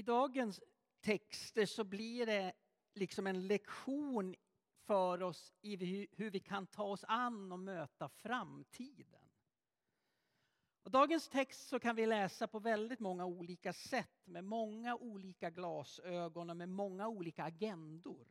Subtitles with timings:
[0.00, 0.60] i dagens
[1.00, 2.52] texter så blir det
[2.94, 4.34] liksom en lektion
[4.86, 9.28] för oss i hur vi kan ta oss an och möta framtiden.
[10.82, 15.50] Och dagens text så kan vi läsa på väldigt många olika sätt med många olika
[15.50, 18.28] glasögon och med många olika agendor.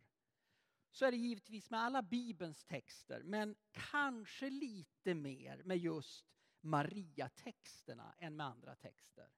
[0.92, 6.25] Så är det givetvis med alla Bibelns texter, men kanske lite mer med just
[6.61, 9.29] Maria-texterna än med andra texter.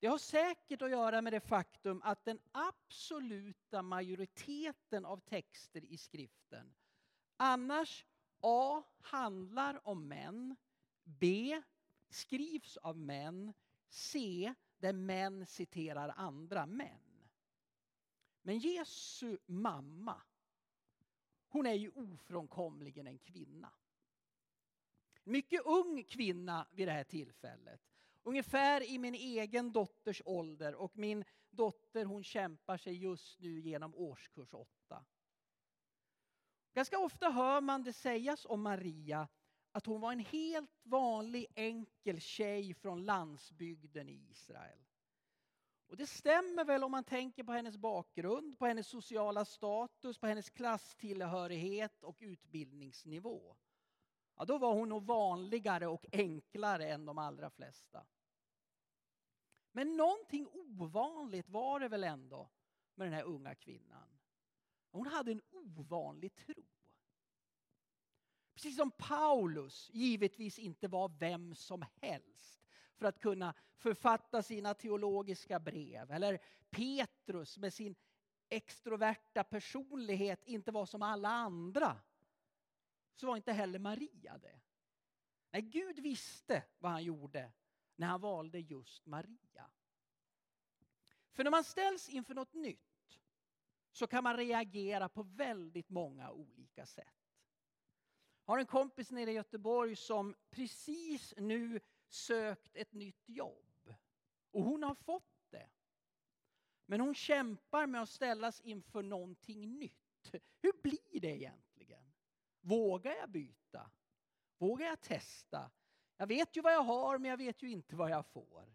[0.00, 5.96] Det har säkert att göra med det faktum att den absoluta majoriteten av texter i
[5.98, 6.74] skriften
[7.36, 8.04] annars
[8.40, 8.82] A.
[9.00, 10.56] handlar om män,
[11.04, 11.62] B.
[12.08, 13.52] skrivs av män,
[13.88, 14.54] C.
[14.78, 17.28] där män citerar andra män.
[18.42, 20.22] Men Jesu mamma,
[21.48, 23.72] hon är ju ofrånkomligen en kvinna.
[25.24, 27.80] Mycket ung kvinna vid det här tillfället.
[28.22, 33.94] Ungefär i min egen dotters ålder och min dotter hon kämpar sig just nu genom
[33.94, 35.04] årskurs 8.
[36.74, 39.28] Ganska ofta hör man det sägas om Maria
[39.72, 44.78] att hon var en helt vanlig enkel tjej från landsbygden i Israel.
[45.86, 50.26] Och det stämmer väl om man tänker på hennes bakgrund, på hennes sociala status, på
[50.26, 53.56] hennes klasstillhörighet och utbildningsnivå.
[54.38, 58.06] Ja, då var hon nog vanligare och enklare än de allra flesta.
[59.72, 62.50] Men någonting ovanligt var det väl ändå
[62.94, 64.18] med den här unga kvinnan.
[64.90, 66.64] Hon hade en ovanlig tro.
[68.54, 72.66] Precis som Paulus givetvis inte var vem som helst
[72.96, 76.10] för att kunna författa sina teologiska brev.
[76.10, 76.38] Eller
[76.70, 77.94] Petrus med sin
[78.48, 82.00] extroverta personlighet inte var som alla andra.
[83.20, 84.60] Så var inte heller Maria det.
[85.50, 87.52] Nej, Gud visste vad han gjorde
[87.96, 89.70] när han valde just Maria.
[91.32, 93.18] För när man ställs inför något nytt
[93.92, 97.14] så kan man reagera på väldigt många olika sätt.
[98.44, 103.94] Jag har en kompis nere i Göteborg som precis nu sökt ett nytt jobb.
[104.50, 105.68] Och hon har fått det.
[106.86, 110.32] Men hon kämpar med att ställas inför någonting nytt.
[110.60, 111.67] Hur blir det egentligen?
[112.60, 113.90] Vågar jag byta?
[114.58, 115.70] Vågar jag testa?
[116.16, 118.74] Jag vet ju vad jag har, men jag vet ju inte vad jag får.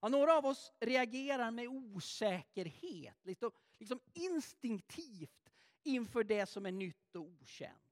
[0.00, 5.50] Ja, några av oss reagerar med osäkerhet, liksom, liksom instinktivt
[5.82, 7.88] inför det som är nytt och okänt.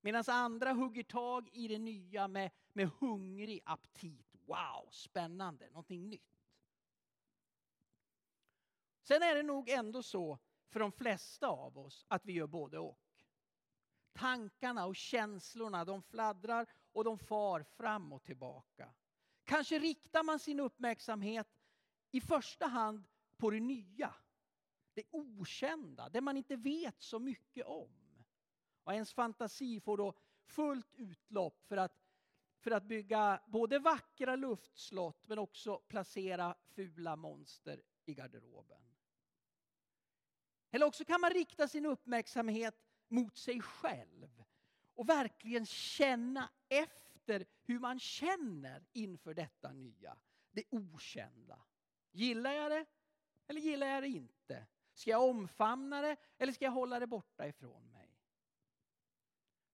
[0.00, 4.36] Medan andra hugger tag i det nya med, med hungrig aptit.
[4.46, 6.22] Wow, spännande, någonting nytt.
[9.02, 10.38] Sen är det nog ändå så
[10.68, 13.09] för de flesta av oss att vi gör både och.
[14.12, 18.94] Tankarna och känslorna de fladdrar och de far fram och tillbaka.
[19.44, 21.48] Kanske riktar man sin uppmärksamhet
[22.10, 23.04] i första hand
[23.36, 24.14] på det nya.
[24.94, 28.24] Det okända, det man inte vet så mycket om.
[28.84, 32.02] Och ens fantasi får då fullt utlopp för att,
[32.58, 38.82] för att bygga både vackra luftslott men också placera fula monster i garderoben.
[40.70, 44.44] Eller också kan man rikta sin uppmärksamhet mot sig själv
[44.94, 50.18] och verkligen känna efter hur man känner inför detta nya,
[50.50, 51.64] det okända.
[52.10, 52.86] Gillar jag det
[53.46, 54.66] eller gillar jag det inte?
[54.92, 58.18] Ska jag omfamna det eller ska jag hålla det borta ifrån mig?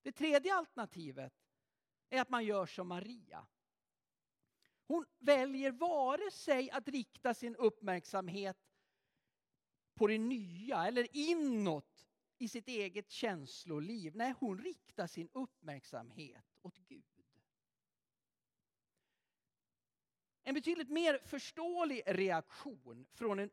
[0.02, 1.34] Det tredje alternativet
[2.10, 3.46] är att man gör som Maria.
[4.86, 8.56] Hon väljer vare sig att rikta sin uppmärksamhet
[9.94, 11.95] på det nya eller inåt
[12.38, 14.16] i sitt eget känsloliv.
[14.16, 17.04] Nej, hon riktar sin uppmärksamhet åt Gud.
[20.42, 23.50] En betydligt mer förståelig reaktion från en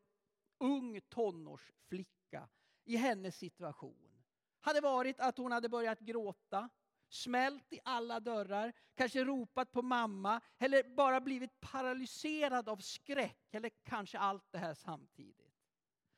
[0.57, 2.49] ung tonårsflicka
[2.83, 4.23] i hennes situation
[4.59, 6.69] hade varit att hon hade börjat gråta,
[7.09, 13.69] smält i alla dörrar, kanske ropat på mamma eller bara blivit paralyserad av skräck eller
[13.69, 15.53] kanske allt det här samtidigt.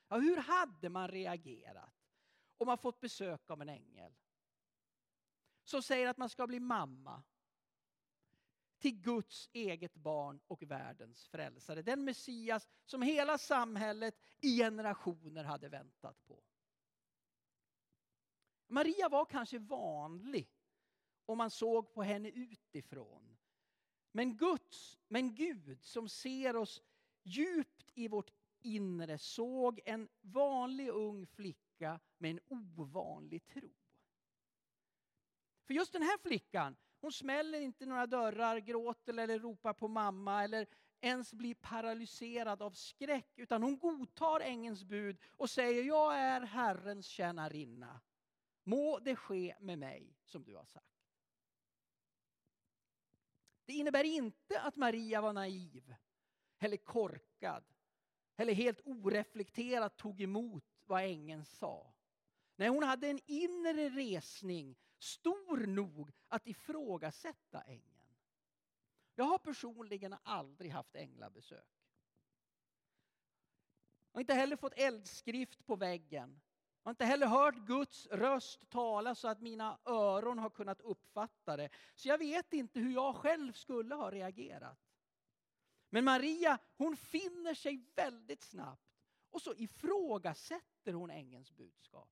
[0.08, 2.05] Ja, hur hade man reagerat
[2.58, 4.14] och man fått besök av en ängel
[5.64, 7.24] som säger att man ska bli mamma
[8.78, 11.82] till Guds eget barn och världens frälsare.
[11.82, 16.44] Den Messias som hela samhället i generationer hade väntat på.
[18.68, 20.50] Maria var kanske vanlig
[21.26, 23.38] om man såg på henne utifrån.
[24.12, 26.82] Men, Guds, men Gud som ser oss
[27.24, 28.32] djupt i vårt
[28.62, 31.65] inre såg en vanlig ung flicka
[32.18, 33.74] med en ovanlig tro.
[35.68, 40.44] För just den här flickan, hon smäller inte några dörrar, gråter eller ropar på mamma
[40.44, 40.68] eller
[41.02, 47.06] ens blir paralyserad av skräck utan hon godtar ängelns bud och säger jag är Herrens
[47.06, 48.02] tjänarinna.
[48.64, 50.96] Må det ske med mig som du har sagt.
[53.66, 55.96] Det innebär inte att Maria var naiv
[56.60, 57.64] eller korkad
[58.36, 61.94] eller helt oreflekterat tog emot vad ängeln sa.
[62.56, 67.96] Nej, hon hade en inre resning stor nog att ifrågasätta ängeln.
[69.16, 71.68] Jag har personligen aldrig haft änglabesök.
[74.12, 76.42] Jag har inte heller fått eldskrift på väggen.
[76.84, 81.58] Jag har inte heller hört Guds röst tala så att mina öron har kunnat uppfatta
[81.58, 81.70] det.
[81.96, 84.80] Så jag vet inte hur jag själv skulle ha reagerat.
[85.90, 88.82] Men Maria, hon finner sig väldigt snabbt
[89.30, 92.10] och så ifrågasätter hon ängelns budskap.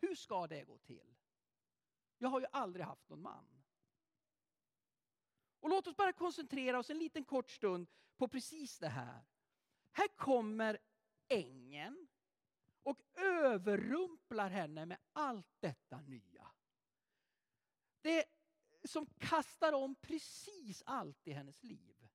[0.00, 1.16] Hur ska det gå till?
[2.18, 3.62] Jag har ju aldrig haft någon man.
[5.60, 9.24] Och låt oss bara koncentrera oss en liten kort stund på precis det här.
[9.92, 10.78] Här kommer
[11.28, 12.08] ängeln
[12.82, 16.50] och överrumplar henne med allt detta nya.
[18.00, 18.24] Det
[18.84, 22.08] som kastar om precis allt i hennes liv.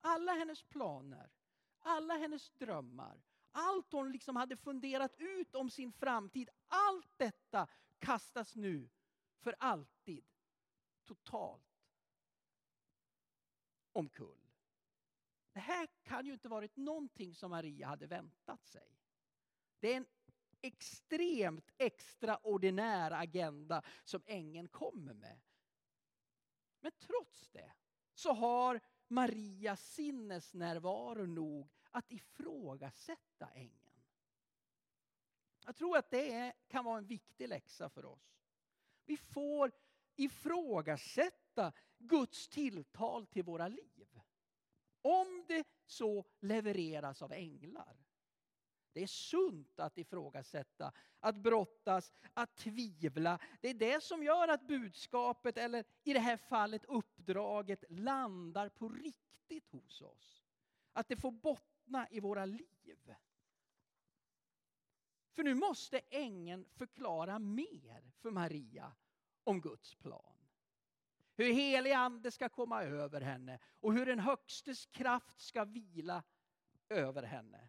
[0.00, 1.30] Alla hennes planer,
[1.78, 3.22] alla hennes drömmar,
[3.56, 6.48] allt hon liksom hade funderat ut om sin framtid.
[6.68, 7.68] Allt detta
[7.98, 8.88] kastas nu
[9.40, 10.24] för alltid
[11.04, 11.62] totalt
[13.92, 14.46] omkull.
[15.52, 18.98] Det här kan ju inte varit någonting som Maria hade väntat sig.
[19.80, 20.06] Det är en
[20.60, 25.40] extremt extraordinär agenda som ängeln kommer med.
[26.80, 27.72] Men trots det
[28.14, 34.02] så har Maria sinnesnärvaro nog att ifrågasätta ängeln.
[35.64, 38.40] Jag tror att det är, kan vara en viktig läxa för oss.
[39.04, 39.72] Vi får
[40.16, 44.20] ifrågasätta Guds tilltal till våra liv.
[45.02, 47.96] Om det så levereras av änglar.
[48.92, 53.38] Det är sunt att ifrågasätta, att brottas, att tvivla.
[53.60, 58.88] Det är det som gör att budskapet, eller i det här fallet uppdraget, landar på
[58.88, 60.42] riktigt hos oss.
[60.92, 61.75] Att det får bottna
[62.10, 63.14] i våra liv.
[65.32, 68.92] För nu måste ängeln förklara mer för Maria
[69.44, 70.36] om Guds plan.
[71.36, 76.22] Hur helig ande ska komma över henne och hur den högstes kraft ska vila
[76.88, 77.68] över henne.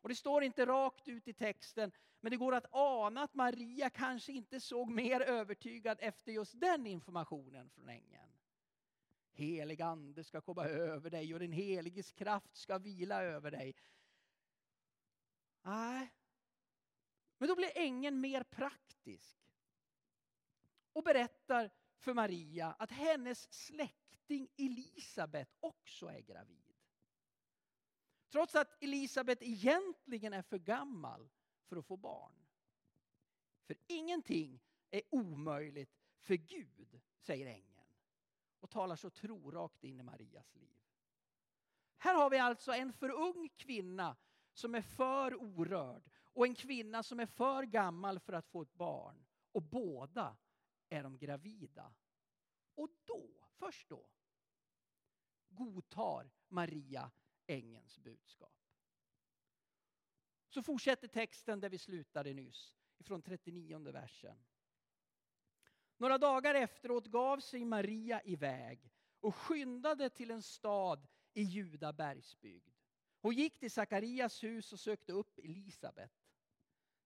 [0.00, 3.90] Och det står inte rakt ut i texten, men det går att ana att Maria
[3.90, 8.39] kanske inte såg mer övertygad efter just den informationen från ängeln.
[9.40, 13.74] Helig ande ska komma över dig och den heliges kraft ska vila över dig.
[15.62, 16.14] Nej,
[17.38, 19.40] men då blir ängeln mer praktisk
[20.92, 26.74] och berättar för Maria att hennes släkting Elisabet också är gravid.
[28.28, 31.30] Trots att Elisabet egentligen är för gammal
[31.64, 32.46] för att få barn.
[33.66, 37.69] För ingenting är omöjligt för Gud, säger ängeln.
[38.70, 40.76] Och talar så trorakt in i Marias liv.
[41.96, 44.16] Här har vi alltså en för ung kvinna
[44.52, 48.74] som är för orörd och en kvinna som är för gammal för att få ett
[48.74, 49.26] barn.
[49.52, 50.36] Och båda
[50.88, 51.94] är de gravida.
[52.74, 54.06] Och då, först då,
[55.48, 57.10] godtar Maria
[57.46, 58.58] ängens budskap.
[60.48, 64.44] Så fortsätter texten där vi slutade nyss, ifrån 39 versen.
[66.00, 72.74] Några dagar efteråt gav sig Maria iväg och skyndade till en stad i Juda bergsbygd.
[73.20, 76.12] Hon gick till Sakarias hus och sökte upp Elisabet.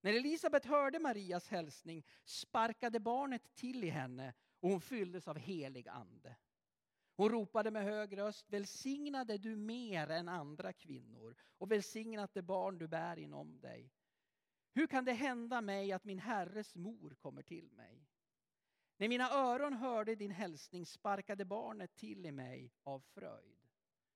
[0.01, 5.87] När Elisabet hörde Marias hälsning sparkade barnet till i henne och hon fylldes av helig
[5.87, 6.35] ande.
[7.15, 12.77] Hon ropade med hög röst, välsignade du mer än andra kvinnor och välsignat det barn
[12.77, 13.91] du bär inom dig.
[14.73, 18.07] Hur kan det hända mig att min herres mor kommer till mig?
[18.97, 23.57] När mina öron hörde din hälsning sparkade barnet till i mig av fröjd.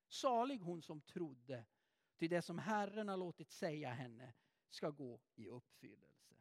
[0.08, 1.64] Salig hon som trodde,
[2.16, 4.34] till det som Herren har låtit säga henne
[4.68, 6.34] ska gå i uppfyllelse.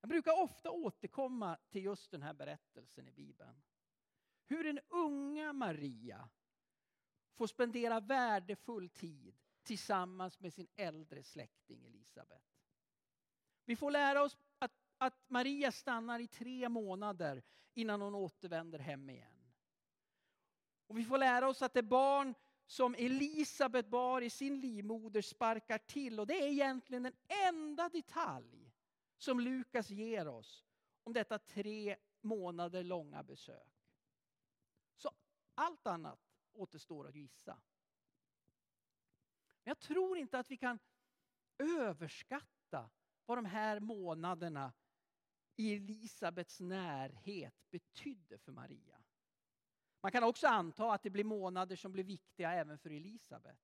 [0.00, 3.62] Jag brukar ofta återkomma till just den här berättelsen i Bibeln.
[4.46, 6.28] Hur den unga Maria
[7.34, 12.42] får spendera värdefull tid tillsammans med sin äldre släkting Elisabet.
[13.64, 14.36] Vi får lära oss
[14.98, 17.42] att, Maria stannar i tre månader
[17.74, 19.52] innan hon återvänder hem igen.
[20.86, 22.34] Och vi får lära oss att det barn
[22.66, 28.72] som Elisabet bar i sin livmoder sparkar till och det är egentligen den enda detalj
[29.18, 30.64] som Lukas ger oss
[31.04, 33.72] om detta tre månader långa besök.
[34.96, 35.10] Så
[35.54, 36.20] allt annat
[36.52, 37.58] återstår att gissa.
[39.62, 40.78] Men jag tror inte att vi kan
[41.58, 42.90] överskatta
[43.26, 44.72] vad de här månaderna
[45.58, 48.98] i Elisabets närhet betydde för Maria.
[50.00, 53.58] Man kan också anta att det blir månader som blir viktiga även för Elisabet.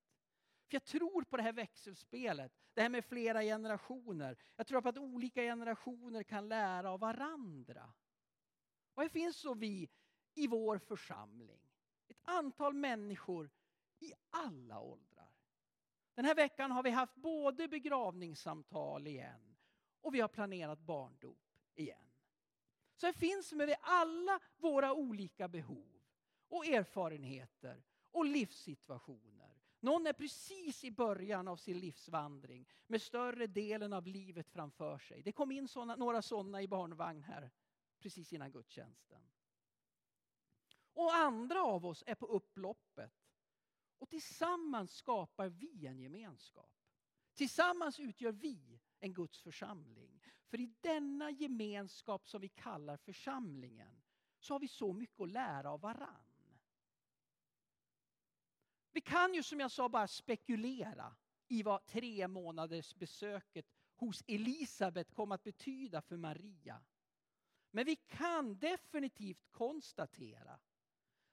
[0.67, 4.37] För jag tror på det här växelspelet, det här med flera generationer.
[4.55, 7.93] Jag tror på att olika generationer kan lära av varandra.
[8.93, 9.89] Och här finns så vi
[10.33, 11.69] i vår församling.
[12.07, 13.49] Ett antal människor
[13.99, 15.31] i alla åldrar.
[16.13, 19.55] Den här veckan har vi haft både begravningssamtal igen
[20.01, 21.44] och vi har planerat barndop
[21.79, 22.11] igen.
[22.95, 26.01] Så här finns med alla våra olika behov
[26.47, 29.61] och erfarenheter och livssituationer.
[29.79, 35.21] Någon är precis i början av sin livsvandring med större delen av livet framför sig.
[35.21, 37.51] Det kom in såna, några sådana i barnvagn här
[37.99, 39.21] precis innan gudstjänsten.
[40.93, 43.13] Och andra av oss är på upploppet.
[43.97, 46.71] Och tillsammans skapar vi en gemenskap.
[47.33, 50.21] Tillsammans utgör vi än Guds församling.
[50.47, 54.01] För i denna gemenskap som vi kallar församlingen
[54.39, 56.25] så har vi så mycket att lära av varann.
[58.91, 61.15] Vi kan ju som jag sa bara spekulera
[61.47, 66.83] i vad tre månaders besöket hos Elisabet kom att betyda för Maria.
[67.71, 70.59] Men vi kan definitivt konstatera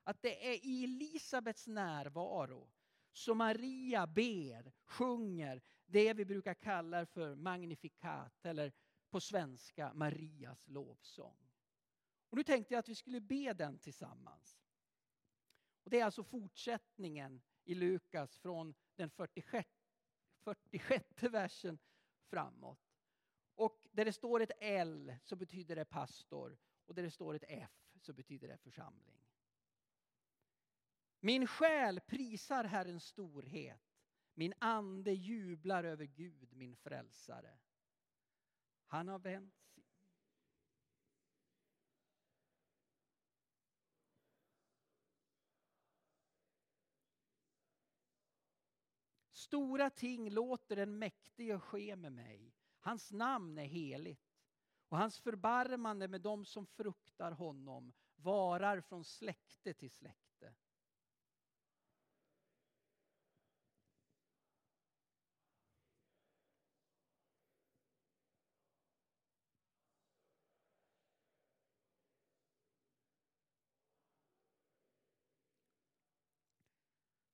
[0.05, 2.71] att det är i Elisabets närvaro
[3.13, 8.73] så Maria ber, sjunger det vi brukar kalla för magnifikat eller
[9.11, 11.53] på svenska Marias lovsång.
[12.29, 14.59] Och nu tänkte jag att vi skulle be den tillsammans.
[15.85, 19.69] Och det är alltså fortsättningen i Lukas från den 46,
[20.45, 21.79] 46 versen
[22.31, 22.81] framåt.
[23.55, 27.45] Och där det står ett L så betyder det pastor och där det står ett
[27.49, 29.22] F så betyder det församling.
[31.25, 33.81] Min själ prisar Herrens storhet.
[34.35, 37.59] Min ande jublar över Gud, min frälsare.
[38.85, 39.85] Han har vänt sig.
[49.33, 52.55] Stora ting låter den mäktige ske med mig.
[52.79, 54.41] Hans namn är heligt
[54.89, 60.22] och hans förbarmande med dem som fruktar honom varar från släkte till släkte.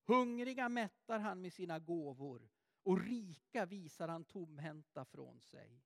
[0.09, 2.49] Hungriga mättar han med sina gåvor
[2.83, 5.83] och rika visar han tomhänta från sig.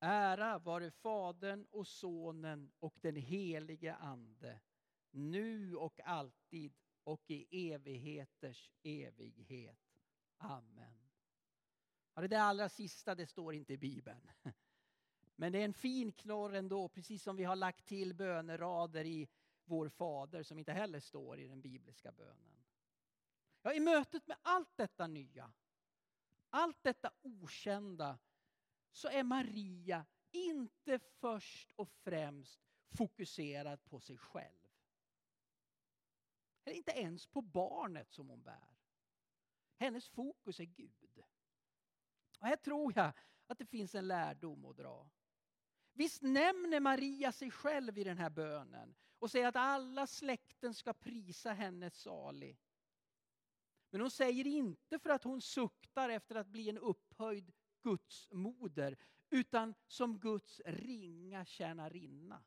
[0.00, 4.60] Ära vare Fadern och Sonen och den helige Ande,
[5.10, 6.74] nu och alltid
[7.06, 10.00] och i evigheters evighet.
[10.38, 10.98] Amen.
[12.14, 14.30] Ja, det där allra sista det står inte i Bibeln.
[15.36, 19.28] Men det är en fin knorr ändå, precis som vi har lagt till bönerader i
[19.64, 22.64] Vår Fader som inte heller står i den bibliska bönen.
[23.62, 25.52] Ja, I mötet med allt detta nya,
[26.50, 28.18] allt detta okända,
[28.92, 32.60] så är Maria inte först och främst
[32.90, 34.65] fokuserad på sig själv.
[36.66, 38.78] Eller inte ens på barnet som hon bär.
[39.78, 41.22] Hennes fokus är Gud.
[42.38, 43.12] Och här tror jag
[43.46, 45.10] att det finns en lärdom att dra.
[45.92, 50.92] Visst nämner Maria sig själv i den här bönen och säger att alla släkten ska
[50.92, 52.60] prisa henne salig.
[53.90, 58.96] Men hon säger inte för att hon suktar efter att bli en upphöjd Guds moder
[59.30, 62.44] utan som Guds ringa tjänarinna.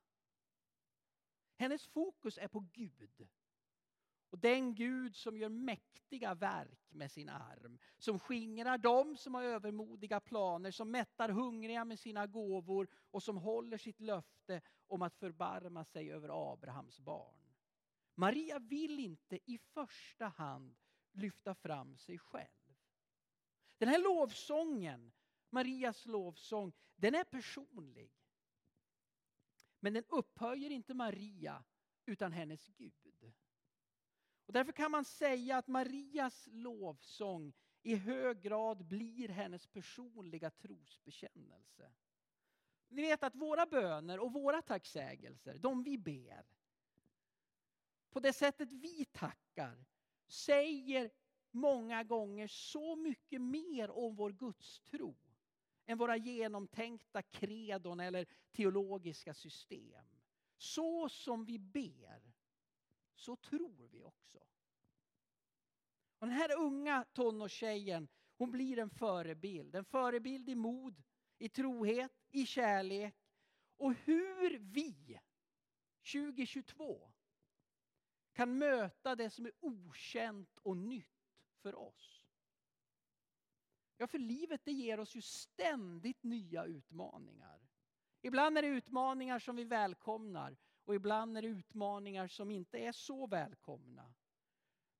[1.55, 3.29] Hennes fokus är på Gud.
[4.29, 9.43] Och den Gud som gör mäktiga verk med sin arm, som skingrar dem som har
[9.43, 15.15] övermodiga planer, som mättar hungriga med sina gåvor och som håller sitt löfte om att
[15.15, 17.55] förbarma sig över Abrahams barn.
[18.15, 20.75] Maria vill inte i första hand
[21.11, 22.75] lyfta fram sig själv.
[23.77, 25.11] Den här lovsången,
[25.49, 28.11] Marias lovsång, den är personlig.
[29.79, 31.63] Men den upphöjer inte Maria
[32.05, 33.08] utan hennes Gud.
[34.49, 37.53] Och därför kan man säga att Marias lovsång
[37.83, 41.91] i hög grad blir hennes personliga trosbekännelse.
[42.87, 46.45] Ni vet att våra böner och våra tacksägelser, de vi ber,
[48.09, 49.85] på det sättet vi tackar
[50.27, 51.11] säger
[51.51, 55.17] många gånger så mycket mer om vår gudstro
[55.85, 60.05] än våra genomtänkta kredon eller teologiska system.
[60.57, 62.28] Så som vi ber,
[63.19, 64.39] så tror vi också.
[66.19, 68.07] Och den här unga tonårstjejen,
[68.37, 69.75] hon blir en förebild.
[69.75, 71.03] En förebild i mod,
[71.37, 73.15] i trohet, i kärlek.
[73.77, 75.19] Och hur vi
[76.13, 77.11] 2022
[78.33, 82.25] kan möta det som är okänt och nytt för oss.
[83.97, 87.69] Ja, för livet det ger oss ju ständigt nya utmaningar.
[88.21, 90.57] Ibland är det utmaningar som vi välkomnar
[90.89, 94.13] och ibland är det utmaningar som inte är så välkomna.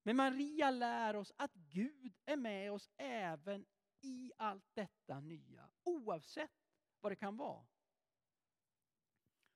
[0.03, 3.65] Men Maria lär oss att Gud är med oss även
[4.01, 6.51] i allt detta nya, oavsett
[6.99, 7.67] vad det kan vara.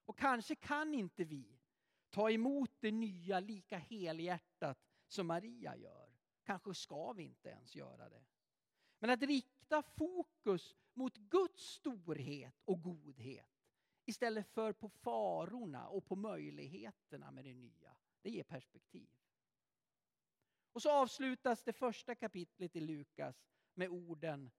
[0.06, 1.60] Och kanske kan inte vi
[2.10, 6.10] ta emot det nya lika helhjärtat som Maria gör.
[6.44, 8.26] Kanske ska vi inte ens göra det.
[9.00, 13.53] Men att rikta fokus mot Guds storhet och godhet
[14.06, 17.96] istället för på farorna och på möjligheterna med det nya.
[18.22, 19.10] Det ger perspektiv.
[20.72, 24.52] Och så avslutas det första kapitlet i Lukas med orden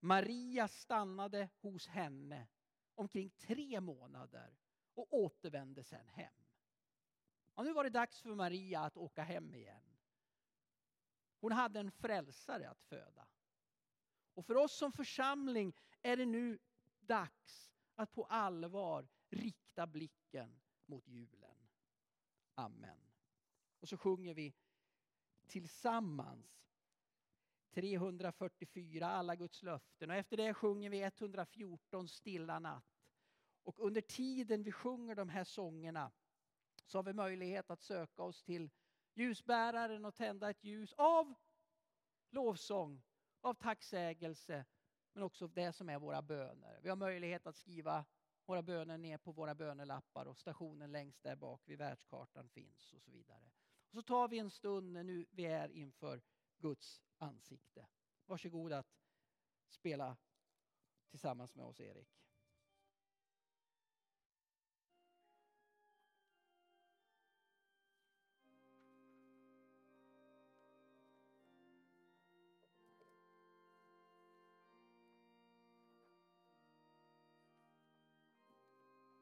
[0.00, 2.46] Maria stannade hos henne
[2.94, 4.58] omkring tre månader
[4.94, 6.34] och återvände sen hem.
[7.54, 9.96] Och nu var det dags för Maria att åka hem igen.
[11.40, 13.28] Hon hade en frälsare att föda.
[14.34, 16.58] Och för oss som församling är det nu
[17.00, 21.56] dags att på allvar rikta blicken mot julen.
[22.54, 22.98] Amen.
[23.80, 24.54] Och så sjunger vi
[25.46, 26.66] tillsammans
[27.70, 32.84] 344 alla Guds löften och efter det sjunger vi 114 stilla natt.
[33.62, 36.12] Och under tiden vi sjunger de här sångerna
[36.86, 38.70] så har vi möjlighet att söka oss till
[39.14, 41.34] ljusbäraren och tända ett ljus av
[42.30, 43.02] lovsång,
[43.40, 44.64] av tacksägelse
[45.16, 46.80] men också det som är våra böner.
[46.82, 48.04] Vi har möjlighet att skriva
[48.46, 53.02] våra böner ner på våra bönelappar och stationen längst där bak vid världskartan finns och
[53.02, 53.50] så vidare.
[53.90, 56.22] Och så tar vi en stund när nu vi är inför
[56.58, 57.86] Guds ansikte.
[58.26, 58.96] Varsågod att
[59.68, 60.16] spela
[61.10, 62.25] tillsammans med oss Erik.